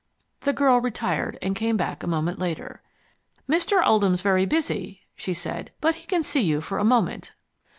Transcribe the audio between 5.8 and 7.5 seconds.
he can see you for a moment."